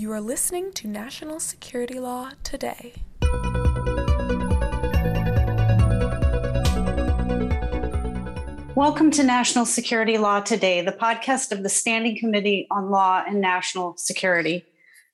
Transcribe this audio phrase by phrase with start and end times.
[0.00, 3.02] You are listening to National Security Law Today.
[8.76, 13.40] Welcome to National Security Law Today, the podcast of the Standing Committee on Law and
[13.40, 14.64] National Security.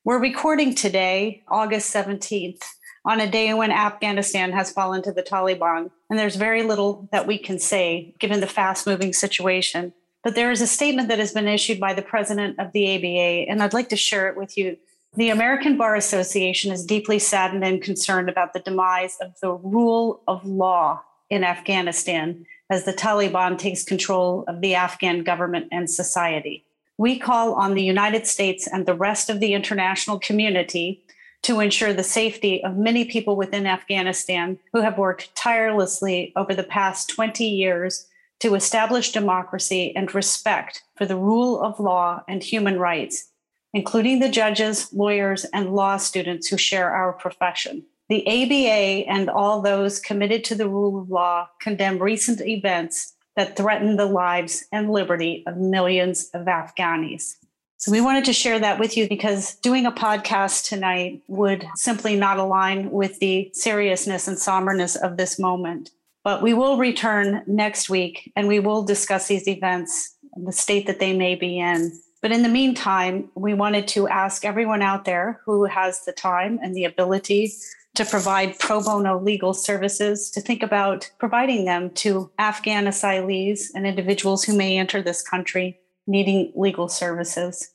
[0.04, 2.62] We're recording today, August 17th,
[3.06, 7.26] on a day when Afghanistan has fallen to the Taliban, and there's very little that
[7.26, 9.94] we can say given the fast moving situation.
[10.24, 13.50] But there is a statement that has been issued by the president of the ABA,
[13.50, 14.78] and I'd like to share it with you.
[15.16, 20.22] The American Bar Association is deeply saddened and concerned about the demise of the rule
[20.26, 26.64] of law in Afghanistan as the Taliban takes control of the Afghan government and society.
[26.96, 31.02] We call on the United States and the rest of the international community
[31.42, 36.62] to ensure the safety of many people within Afghanistan who have worked tirelessly over the
[36.62, 38.06] past 20 years
[38.40, 43.30] to establish democracy and respect for the rule of law and human rights,
[43.72, 47.84] including the judges, lawyers, and law students who share our profession.
[48.08, 53.56] The ABA and all those committed to the rule of law condemn recent events that
[53.56, 57.36] threaten the lives and liberty of millions of Afghanis.
[57.78, 62.16] So, we wanted to share that with you because doing a podcast tonight would simply
[62.16, 65.90] not align with the seriousness and somberness of this moment.
[66.24, 70.86] But we will return next week and we will discuss these events and the state
[70.86, 71.92] that they may be in.
[72.22, 76.58] But in the meantime, we wanted to ask everyone out there who has the time
[76.62, 77.52] and the ability
[77.96, 83.86] to provide pro bono legal services to think about providing them to Afghan asylees and
[83.86, 87.70] individuals who may enter this country needing legal services.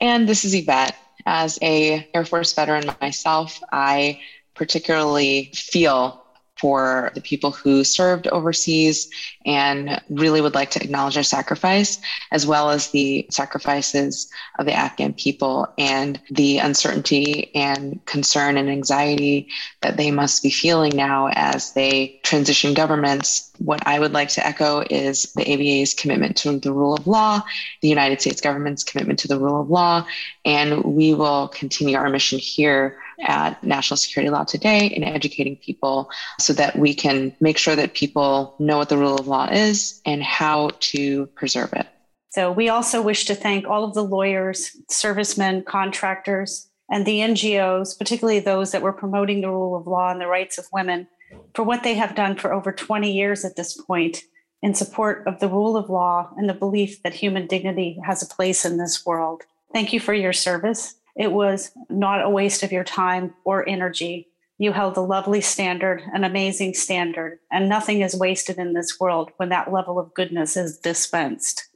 [0.00, 0.94] And this is Yvette.
[1.24, 4.20] As a Air Force veteran myself, I
[4.54, 6.25] particularly feel
[6.66, 9.08] for the people who served overseas
[9.44, 12.00] and really would like to acknowledge their sacrifice,
[12.32, 14.28] as well as the sacrifices
[14.58, 19.46] of the Afghan people and the uncertainty and concern and anxiety
[19.82, 23.52] that they must be feeling now as they transition governments.
[23.58, 27.42] What I would like to echo is the ABA's commitment to the rule of law,
[27.80, 30.04] the United States government's commitment to the rule of law,
[30.44, 36.10] and we will continue our mission here at National Security Law Today in educating people
[36.38, 40.00] so that we can make sure that people know what the rule of law is
[40.04, 41.86] and how to preserve it.
[42.30, 47.98] So, we also wish to thank all of the lawyers, servicemen, contractors, and the NGOs,
[47.98, 51.08] particularly those that were promoting the rule of law and the rights of women,
[51.54, 54.22] for what they have done for over 20 years at this point
[54.62, 58.34] in support of the rule of law and the belief that human dignity has a
[58.34, 59.42] place in this world.
[59.72, 60.94] Thank you for your service.
[61.16, 64.28] It was not a waste of your time or energy.
[64.58, 69.30] You held a lovely standard, an amazing standard, and nothing is wasted in this world
[69.36, 71.68] when that level of goodness is dispensed.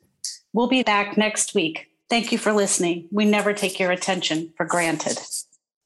[0.53, 1.87] We'll be back next week.
[2.09, 3.09] Thank you for listening.
[3.13, 5.19] We never take your attention for granted.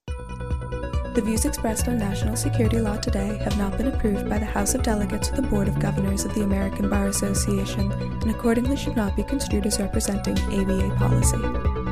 [0.07, 4.75] The views expressed on national security law today have not been approved by the House
[4.75, 8.97] of Delegates or the Board of Governors of the American Bar Association and accordingly should
[8.97, 11.84] not be construed as representing ABA policy.